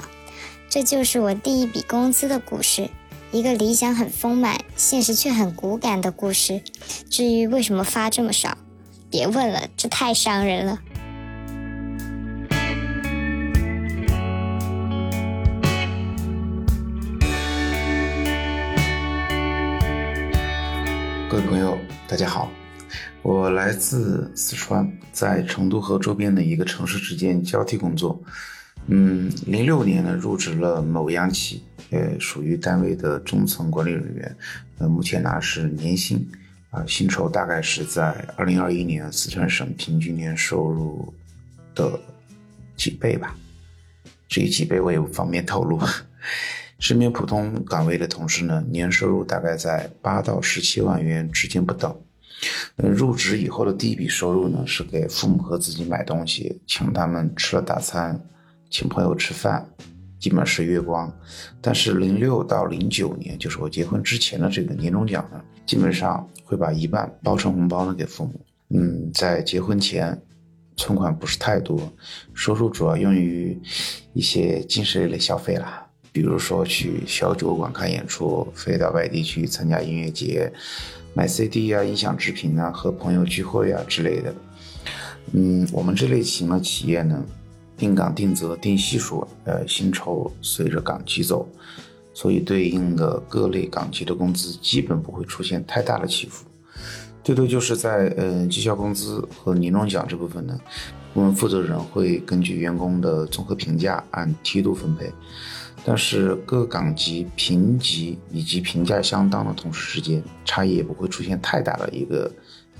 [0.71, 2.89] 这就是我第一笔工资的故事。
[3.33, 6.63] 一个理想很丰满，现实却很骨感的故事。
[7.11, 8.57] 至于为什么发这么少，
[9.11, 10.79] 别问了，这太伤人了。
[21.35, 22.49] 各位朋友，大家好，
[23.23, 28.23] 我来自四川，在成都和周边的一个城市之间交替工作。
[28.87, 34.37] 嗯，零六年呢，入职了某央企，呃，属于单位的中层管理人员，
[34.79, 36.25] 呃，目前呢是年薪，
[36.71, 41.13] 啊，薪酬大概是在二零二一年四川省平均年收入
[41.75, 41.99] 的
[42.77, 43.37] 几倍吧，
[44.29, 45.81] 至于几倍我也不方便透露。
[46.79, 51.95] 身边普通岗位的同事呢，年收入大概在八到十七万元之间不等。
[52.77, 58.21] 呃，入职以后的第一笔收入呢，是给父母和自己买东西，请他们吃了大餐。
[58.71, 59.65] 请朋友吃饭，
[60.19, 61.11] 基本是月光。
[61.61, 68.45] 但是零六到零九年，就是我结婚之前的这个年终奖呢，基本上会把一半包成红包呢给父母。
[68.71, 70.21] 嗯，在结婚前，
[70.77, 71.81] 存款不是太多，
[72.35, 73.57] 收入主要用于
[74.13, 75.84] 一些精神类的消费啦，
[76.15, 80.51] 比如说去小酒馆看演出，飞到外地去参加音乐节，
[81.13, 84.33] 买 CD 啊、音响制品啊，和朋友聚会啊之类的。
[85.33, 87.23] 嗯，我们这类型的企业呢。
[87.77, 91.45] 定岗定责定系数，呃，薪酬随着岗级走，
[92.15, 96.47] 所以对应的各类岗级的工资基本不会出现太大的起伏，
[97.25, 100.57] 最多就是在呃绩效工资和年终奖这部分呢，
[101.13, 105.13] 部门负责人会根据员工的综合评价按梯度分配，
[105.85, 112.31] 但是各岗级评级以及评价相当的同事之间差异也不会出现太大的一个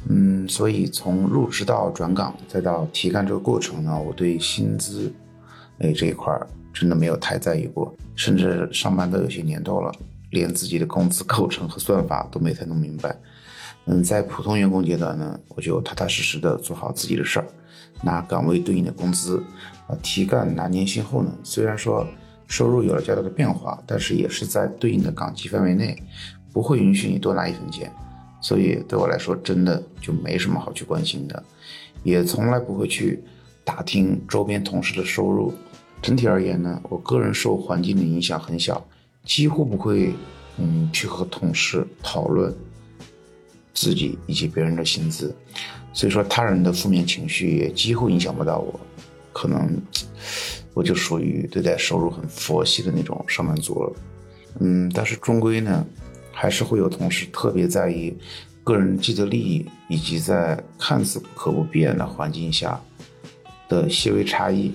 [0.09, 5.13] 嗯，所以从入职到转岗再到提干这个过程呢，我对薪资，
[5.79, 9.93] 哎这一块儿真的没有太在意过，甚至上班都有些年头了，
[10.31, 13.17] 连自己的工资构成和算法都没太弄明白。
[13.87, 17.47] 嗯，在普通员工阶段呢，我就踏踏实实的做好自己的事儿，
[18.03, 19.43] 拿岗位对应的工资，
[19.87, 22.07] 啊，提干拿年薪后呢，虽然说
[22.55, 26.01] 收入有了较大的变化，但是也是在对应的岗级范围内，
[26.53, 27.91] 不会允许你多拿一分钱。
[28.41, 31.43] 所以对我来说，真的就没什么好去关心的，
[32.05, 33.21] 也从来不会去
[33.65, 35.53] 打听周边同事的收入。
[36.01, 38.87] 整体而言呢，我个人受环境的影响很小，
[39.25, 40.15] 几乎不会，
[40.59, 42.55] 嗯，去和同事讨论
[43.73, 45.35] 自己以及别人的薪资。
[45.93, 48.79] 所以说，他人的负面情绪也几乎影响不到我。
[49.33, 49.77] 可能
[50.75, 53.93] 我就属于对待收入很佛系的那种上班族了。
[54.61, 55.87] 嗯，但是终归呢。
[56.37, 58.13] 还是会有同事特别在意
[58.65, 62.79] 个人既得利益，以及在看似可不变的环境下
[63.69, 64.73] 的细微差异。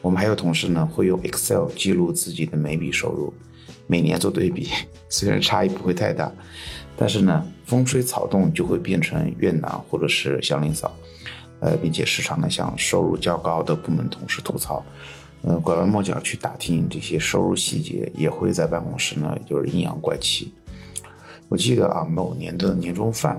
[0.00, 3.34] 我们还有同事呢，会用 Excel 记录自己的每笔收入，
[3.86, 4.70] 每年做对比。
[5.10, 6.32] 虽然差异不会太大，
[6.96, 10.90] 但是呢，风吹草动就会变成怨男或者是祥林嫂。
[11.60, 14.82] 呃，并且时常呢向收入较高的部门同事吐槽。
[15.46, 20.52] 呃，拐弯抹角去打听这些收入细节，也会在办公室呢就是阴阳怪气。
[21.48, 23.38] 我记得啊，某年的年终饭，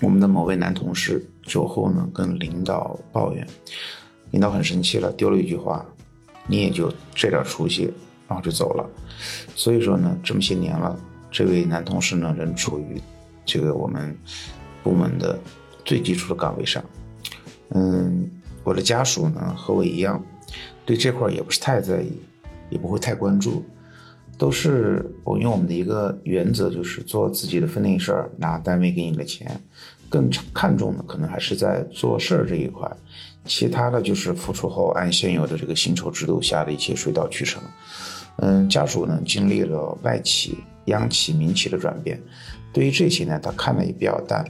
[0.00, 3.46] 我们的某位男同事酒后呢跟领导抱怨，
[4.32, 5.84] 领导很生气了，丢了一句话
[6.46, 7.90] ：“你也就这点出息。”
[8.28, 8.88] 然后就走了。
[9.54, 10.98] 所以说呢，这么些年了，
[11.30, 13.00] 这位男同事呢仍处于
[13.44, 14.16] 这个我们
[14.82, 15.38] 部门的
[15.84, 16.82] 最基础的岗位上。
[17.70, 18.30] 嗯，
[18.62, 20.24] 我的家属呢和我一样，
[20.84, 22.12] 对这块也不是太在意，
[22.70, 23.64] 也不会太关注。
[24.36, 29.48] 都是我用我们的一个原则，就是做自己的分内事儿，拿单位给你的钱，
[30.08, 32.90] 更看重的可能还是在做事儿这一块，
[33.44, 37.62] 其他的就是付出后按现有的这个薪酬制度下的一些水到渠成。
[38.38, 42.20] 嗯，家属呢经历了外企、央企、民企的转变，
[42.72, 44.44] 对于这些呢他看的也比较淡。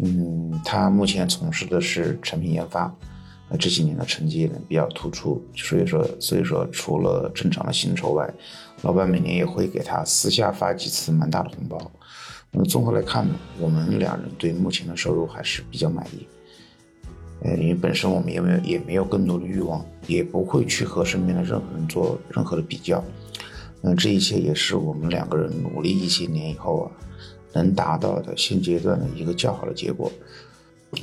[0.00, 2.92] 嗯，他目前从事的是产品研发。
[3.50, 8.32] 那这几年的成绩呢比较突出，所以说，所以说除了正常的薪酬外，
[8.82, 11.90] 老板每年也会给他私下发几次蛮大的红包。
[12.52, 16.26] 那么综合来看呢，我们两人对目前的收入还是比较满意。
[17.42, 23.02] 呃，因为本身我们也没有也没有更多的欲望，也不会去和身边的任何人做任何的比较。
[23.82, 26.86] 嗯，这一切也是我们两个人努力一些年以后啊，
[27.54, 30.12] 能达到的现阶段的一个较好的结果。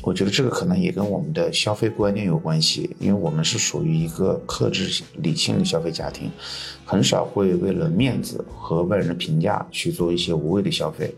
[0.01, 6.29] 我觉得这个可能也跟我们的消费观念有关系，因为我们是属于一个克制、理性的消费家庭，
[6.85, 11.13] 很少会为了面子和外人的评价去做一些无谓的消费。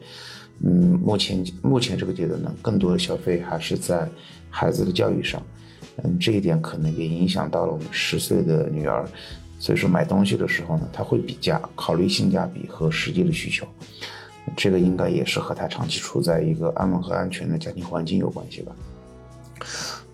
[0.62, 4.08] 嗯，目前目前这个阶段呢，更多的消费还是在
[4.50, 5.42] 孩子的教育上。
[6.04, 9.04] 嗯，这一点可能也影响到了我们十岁的女儿，
[9.58, 13.68] 所以说买东西的时候呢，他会比价，考虑性价比和实际的需求。
[14.56, 18.76] 这个应该也是和他长期处在一个安稳和安全的家庭环境有关系吧。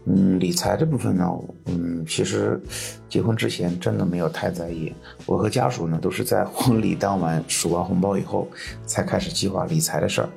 [0.08, 1.28] 嗯，理财这部分呢，
[1.66, 2.62] 嗯，其实
[3.10, 4.94] 结婚之前真的没有太在意。
[5.26, 8.48] 我和家属呢都是在婚礼当晚数完红包以后，
[8.86, 10.30] 才开始计划理财的事儿。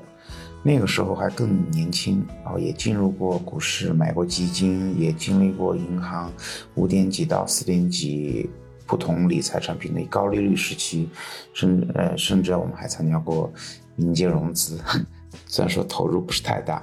[0.63, 6.33] 那个时候还更年轻，然后也进入过股市，买过基金，也经历过银行
[6.75, 8.49] 五点几到四点几。
[8.89, 11.11] 不同理财产品的高利率时期，
[11.53, 13.53] 甚呃甚至我们还参加过
[13.95, 14.81] 民间融资，
[15.47, 16.83] 虽然说投入不是太大，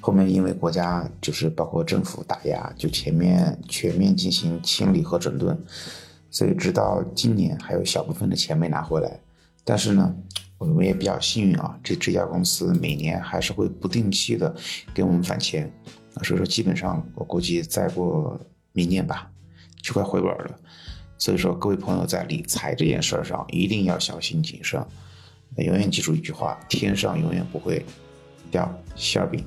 [0.00, 5.56] 后面因为国家就是包括政府打压，就前面全面进行清理和整顿，
[6.30, 9.20] 所以直到今年还有小部分的钱没拿回来。
[9.64, 10.14] 但是呢，
[10.58, 14.52] 我们也比较幸运啊，这这家公司每年还是会不定期的
[14.92, 15.72] 给我们返钱，
[16.24, 18.36] 所以说基本上我估计再过
[18.72, 19.30] 明年吧，
[19.80, 20.58] 就快回本了。
[21.18, 24.84] 所以说，各位朋友在理财这件事上一定要小心谨慎，
[25.56, 27.84] 永远记住一句话：天上永远不会
[28.50, 29.44] 掉馅饼。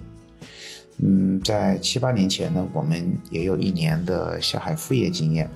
[0.98, 5.50] 嗯，在七八年前呢，我们也有一年的下海副业经验，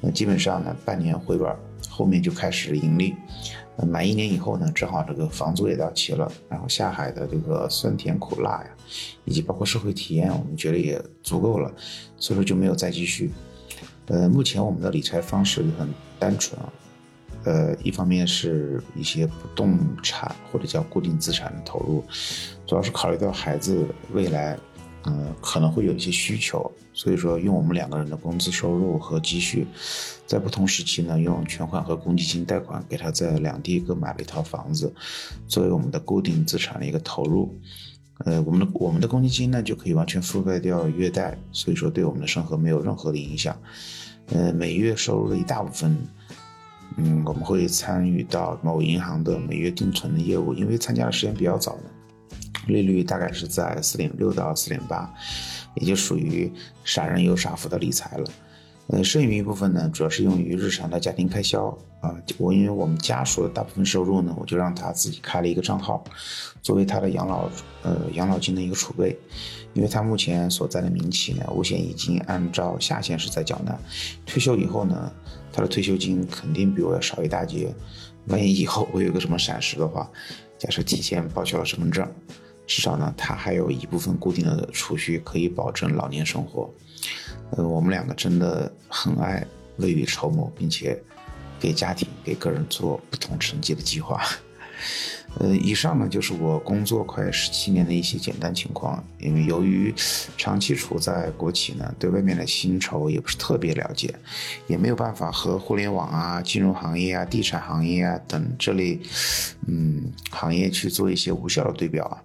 [0.00, 1.54] 那基本上呢半年回本，
[1.88, 3.14] 后面就开始盈利。
[3.86, 8.70] 满一年以后呢，正好这个房租也到期了，然后下海的这个酸甜苦辣呀，
[9.24, 11.72] 以及包括社会体验，我们觉得也足够了，
[12.16, 13.30] 所以说就没有再继续。
[14.08, 16.72] 呃，目前我们的理财方式也很单纯啊，
[17.44, 22.02] 呃，一方面是一些不动产或者叫固定资产的投入，
[22.66, 24.58] 主要是考虑到孩子未来，
[25.04, 29.66] 嗯，可能会有一些需求，所以说用我们两个人的工资收入和积蓄，
[30.26, 34.92] 在不同时期呢，用全款和公积金贷款给他在两地各买了一套房子，
[35.46, 37.54] 作为我们的固定资产的一个投入，
[38.24, 43.54] 呃，我们的我们的公积金呢就可以完全覆盖掉月贷，所以说对我们的生活没有任何的影响。
[44.30, 45.96] 呃，每月收入的一大部分，
[46.96, 51.82] 嗯，我们会参与到某银行的每月定存的业务，因为参加的时间比较早的，
[52.66, 55.10] 利率大概是在四点六到四点八，
[55.74, 56.52] 也就属于
[56.84, 58.30] 傻人有傻福的理财了。
[58.88, 61.66] 呃，剩余一部分呢，主要是用于日常的家庭开销
[62.00, 62.16] 啊。
[62.38, 66.02] 我因为我们家属的大部分收入呢，我就让他自己开了一个账号，
[66.62, 67.50] 作为他的养老
[67.82, 69.16] 呃养老金的一个储备。
[69.74, 73.78] 因为他目前所在的民企呢，五险一金按照下限是在缴纳，
[74.24, 75.12] 退休以后呢，
[75.52, 77.72] 他的退休金肯定比我要少一大截。
[78.28, 80.10] 万一以后我有个什么闪失的话，
[80.58, 82.10] 假设提前报销了身份证，
[82.66, 86.72] 至少呢，他还有一部分固定的储蓄可以保证老年生活。
[87.50, 89.46] 呃，我们两个真的很爱
[89.76, 91.00] 未雨绸缪，并且
[91.58, 94.20] 给家庭、给个人做不同层级的计划。
[95.40, 99.04] 呃，以上呢就是我工作快十七年的一些简单情况。
[99.18, 99.92] 因为由于
[100.36, 104.14] 长期处在国企呢，对外面的薪酬也不是特别了解，
[104.66, 108.98] 也没有办法和互联网啊、金融行业啊、地产行业啊等这类
[109.66, 112.22] 嗯行业去做一些无效的对标啊。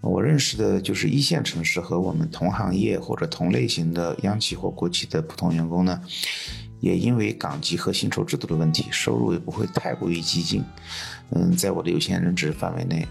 [0.00, 6.00] 我认识的就是一线城市和我们同行业或者同类型的央企或国企的普通员工呢，
[6.80, 10.64] 也因为岗级和薪酬制度的问题，收入也不会太过于激进。
[11.30, 13.06] 嗯，在我的有限认知范围内，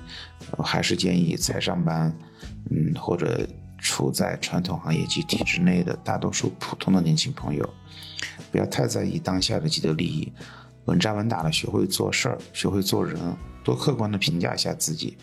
[0.57, 2.11] 我还是建议才上班，
[2.71, 7.69] 嗯，或者处在传统行业及体制内的大多数普通的年轻朋友，
[8.51, 10.33] 不要太在意当下的既得利益，
[10.85, 13.17] 稳扎稳打的学会做事儿，学会做人，
[13.63, 15.15] 多客观的评价一下自己。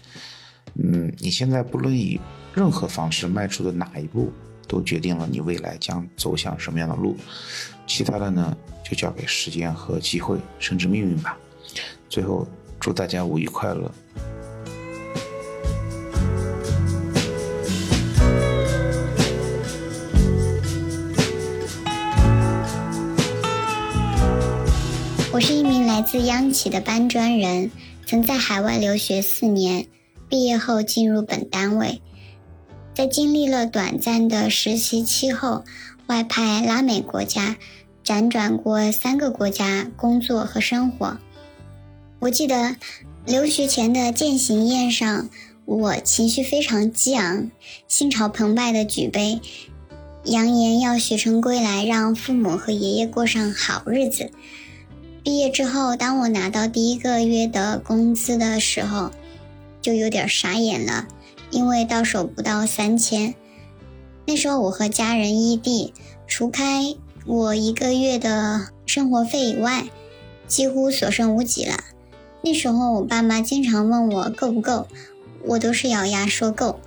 [0.78, 2.20] 嗯，你现在不论以
[2.54, 4.30] 任何方式迈出的哪一步，
[4.68, 7.16] 都决定了你未来将走向什么样的路。
[7.86, 11.38] 其他的呢，就交给时间和机会，甚至命运吧。
[12.08, 12.46] 最后，
[12.78, 13.90] 祝大家五一快乐！
[25.32, 27.70] 我是一名来自央企的搬砖人，
[28.06, 29.86] 曾在海外留学四年。
[30.28, 32.00] 毕业后进入本单位，
[32.94, 35.64] 在经历了短暂的实习期后，
[36.06, 37.56] 外派拉美国家，
[38.04, 41.18] 辗转过三个国家工作和生活。
[42.18, 42.76] 我记得
[43.24, 45.28] 留学前的践行宴上，
[45.64, 47.50] 我情绪非常激昂，
[47.86, 49.40] 心潮澎湃的举杯，
[50.24, 54.30] 扬言要学成归来，让父母和爷爷过上好日子。
[55.22, 59.10] 毕业之后，当我拿到第一个月的工资的时候，
[59.86, 61.06] 就有点傻眼了，
[61.52, 63.36] 因为到手不到三千。
[64.26, 65.94] 那时候我和家人异地，
[66.26, 69.84] 除开我一个月的生活费以外，
[70.48, 71.84] 几乎所剩无几了。
[72.42, 74.88] 那时候我爸妈经常问我够不够，
[75.44, 76.80] 我都是咬牙说够。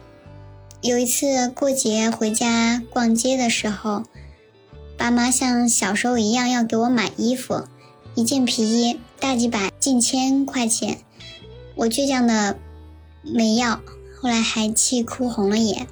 [0.81, 4.03] 有一次过节回家逛街的时候，
[4.97, 7.63] 爸妈像小时候一样要给我买衣服，
[8.13, 10.97] 一件皮衣大几百近千块钱，
[11.75, 12.57] 我倔强的。
[13.21, 13.81] 没要，
[14.19, 15.87] 后来还气哭红了眼。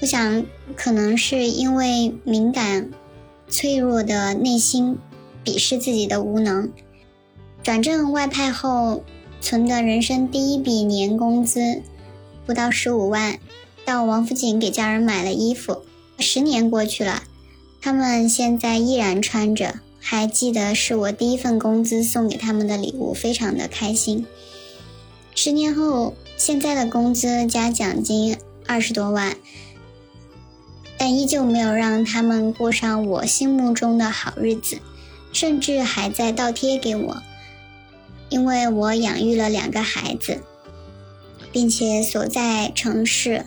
[0.00, 0.44] 我想，
[0.76, 2.90] 可能是因为敏感、
[3.48, 4.98] 脆弱的内心
[5.44, 6.70] 鄙视自己的无能。
[7.62, 9.04] 转正外派后，
[9.40, 11.82] 存的人生第一笔年工资
[12.44, 13.38] 不到十五万，
[13.84, 15.82] 到王府井给家人买了衣服。
[16.18, 17.22] 十年过去了，
[17.80, 24.26] 他们现在依然穿着，还记得是我第一份工资送给他们的礼物，非常的开心。
[25.34, 26.14] 十年后。
[26.50, 28.36] 现在的工资加奖金
[28.66, 29.36] 二十多万，
[30.98, 34.80] 但依旧没有让他们过上我心目中的好日子，
[35.32, 37.22] 甚至还在倒贴给我。
[38.30, 40.40] 因为我养育了两个孩子，
[41.52, 43.46] 并且所在城市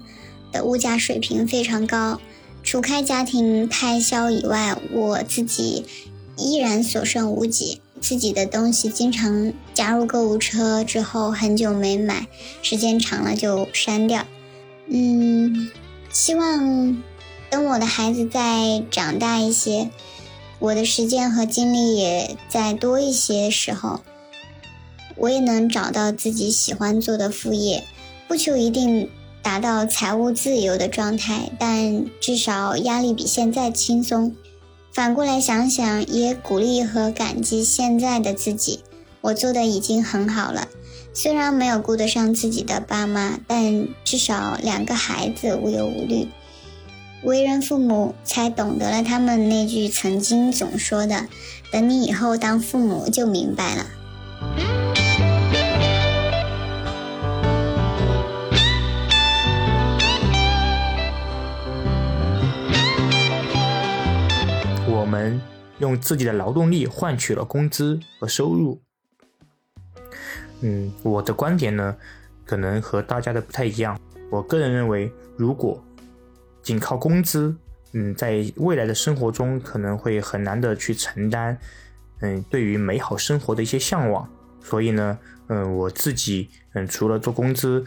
[0.54, 2.22] 的物价水平非常高，
[2.64, 5.86] 除开家庭开销以外，我自己
[6.38, 7.82] 依然所剩无几。
[8.04, 12.28] 自己的东西经常加入购物车之后很久没买，
[12.62, 14.26] 时间长了就删掉。
[14.88, 15.72] 嗯，
[16.12, 17.02] 希望
[17.50, 19.90] 等我的孩子再长大一些，
[20.60, 24.02] 我的时间和精力也再多一些时候，
[25.16, 27.86] 我也能找到自己喜欢做的副业，
[28.28, 29.10] 不求一定
[29.42, 34.36] 达到财务自由的状态，但至少压力比现在轻松。
[34.94, 38.82] 反过来想想，也鼓励和感激现在的自己。
[39.22, 40.68] 我做的已经很好了，
[41.16, 46.28] 虽然没有顾得上自己的爸妈，但至少两个孩子无忧无虑。
[47.24, 51.26] 为人父母，才懂得了他们那句曾经总说的
[51.72, 53.88] ：“等你以后当父母就明白了。”
[65.24, 65.42] 们
[65.80, 68.82] 用自己的劳动力换取了工资和收入。
[70.62, 71.96] 嗯，我的观点呢，
[72.46, 74.00] 可能和大家的不太一样。
[74.30, 75.84] 我个人认为，如果
[76.62, 77.56] 仅靠工资，
[77.94, 81.58] 嗯，在未来的生活中可能会很难的去承担，
[82.22, 84.28] 嗯，对于美好生活的一些向往。
[84.62, 87.84] 所以呢，嗯，我自己，嗯，除了做工资，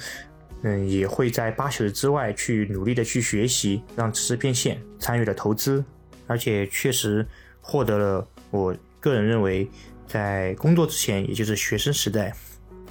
[0.63, 5.83] 嗯，也会在八小时之外去努力的去学习，让知识变现，参与了投资，
[6.27, 7.27] 而且确实
[7.61, 9.69] 获得了我个人认为
[10.07, 12.33] 在工作之前，也就是学生时代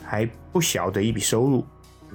[0.03, 1.65] 还不小的一笔收入。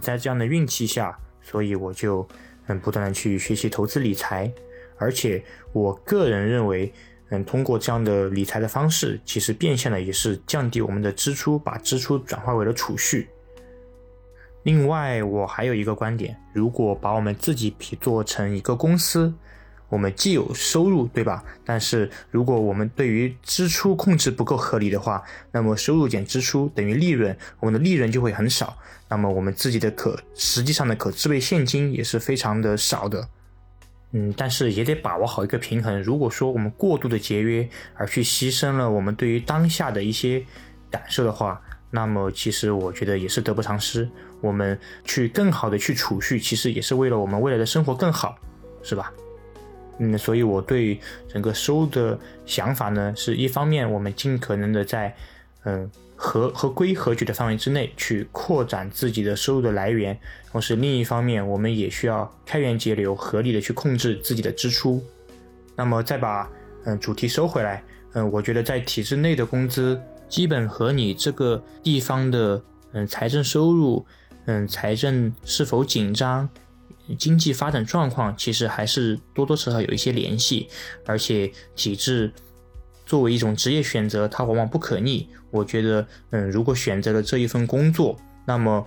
[0.01, 2.27] 在这样的运气下，所以我就
[2.66, 4.53] 嗯不断的去学习投资理财，
[4.99, 6.93] 而且我个人认为。
[7.33, 13.29] 嗯，通过这样的理财的方式，其实变相的也是降低我们的支出，把支出转化为了储蓄。
[14.64, 19.33] 另外，我还有一个观点，如果把我们自己比作成一个公司，
[19.91, 21.45] 我们既有收入，对吧？
[21.64, 25.22] 但是如果我们对于支出控制不够合理的话，
[25.53, 28.78] 那么收入减支出等于利润，我们的利润就会很少，
[29.09, 33.28] 那么我们自己的可实际上的可支配现金也是非常的少的。
[34.12, 36.03] 嗯，但是也得把握好一个平衡。
[36.03, 40.45] 如果说我们过度的节约，而去牺牲了我们对于当下的一些
[40.91, 41.61] 感受的话，
[41.91, 44.09] 那么其实我觉得也是得不偿失。
[44.41, 48.36] 我们去更好的去储蓄，其实也是为了我们未来的生活更好，
[48.82, 49.12] 是吧？
[50.01, 50.99] 嗯，所以我对
[51.29, 55.15] 整个收入的想法呢，是一方面我们尽可能的在
[55.63, 55.89] 嗯。
[56.23, 60.15] 合合规合矩的范围之内去扩展自己的收入的来源，
[60.53, 65.03] 同时另一方面，我们也需要开源节流，合理的去控制自己的支出。
[65.75, 66.47] 那么再把
[66.85, 67.83] 嗯主题收回来，
[68.13, 69.99] 嗯，我觉得在体制内的工资，
[70.29, 74.05] 基本和你这个地方的嗯财政收入，
[74.45, 76.47] 嗯财政是否紧张，
[77.17, 80.69] 经济发展状况，其实还是多多少少有一些联系，
[81.07, 82.33] 而且体制。
[83.07, 85.29] 作为一种职业选择，它往往不可逆。
[85.51, 88.87] 我觉得，嗯，如果选择了这一份工作，那么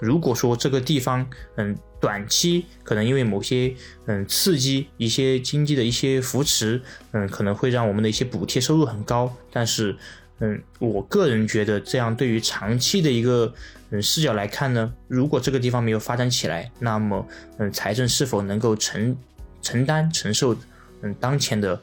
[0.00, 1.24] 如果说这个地方，
[1.54, 3.72] 嗯，短期可能因为某些，
[4.06, 9.32] 嗯，刺激一些经济的一些扶持，嗯，可能会让我们的一些补贴收入很高。
[9.52, 9.96] 但是，
[10.40, 13.54] 嗯，我个人觉得，这样对于长期的一个，
[13.90, 17.26] 嗯，视角来看呢，如果这个地方没有发展起来，那么，
[17.58, 19.16] 嗯，财政是否能够承
[19.62, 20.56] 承担承受，
[21.02, 21.80] 嗯，当前的。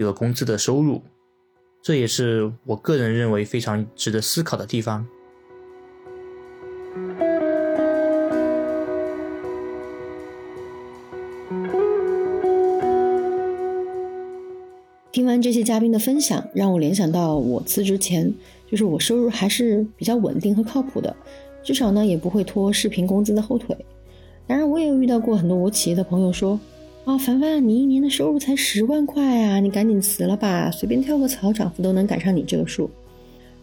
[0.00, 1.02] 一个工资的收入，
[1.82, 5.04] 这也是我个人认为非常值得思考的地方。
[15.10, 18.32] 听完这些嘉宾的分享，让我联想到我辞职前，
[18.70, 21.16] 就是我收入还是比较稳定和靠谱的，
[21.68, 23.76] 至少呢也不会拖视频工资的后腿。
[24.46, 26.58] 当然，我也有遇到过很多我企业的朋友说。
[27.04, 32.88] 啊，凡凡，你一年的收入才十万块啊，你赶紧辞了吧，随便跳个槽，涨幅都能赶上你这个数。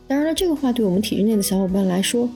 [0.08, 2.30] 当然了，这个话对我们体制内的小伙伴来说，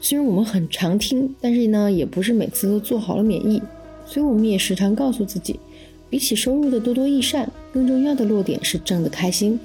[0.00, 3.62] 虽然我们很常听，但是呢，也不是每次都做好了免疫。
[4.06, 5.60] 所以我们也时常告诉自己，
[6.08, 9.60] 比起收入的多多益善，更重要的落点是挣得开心。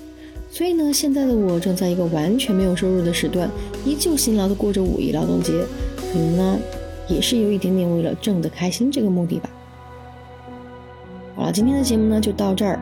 [0.49, 3.49] 所以呢，现在的我正在一个完全没有收入的时段，
[3.85, 5.53] 依旧辛劳的过着五一劳动节，
[6.11, 6.59] 可能呢，
[7.07, 9.49] 也是有一点点为了挣得开心这个目的吧。
[11.35, 12.79] 好了，今天的节目呢就到这儿。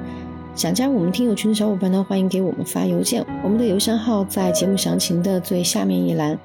[0.56, 6.40] 想加入我们听友群的小伙伴呢，欢迎给我们发邮件，我们的邮箱号在节目详情的最下面一栏。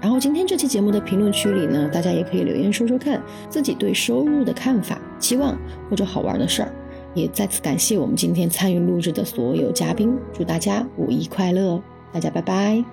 [0.00, 3.20] 然后今天这期节目的评论区里呢，大家也可以留言说说看
[3.50, 5.58] 自己对收入的看法、期望
[5.90, 6.72] 或者好玩的事儿。
[7.16, 12.84] 也再次感谢我们今天参与录制的所有嘉宾，祝大家五一快乐，大家拜拜。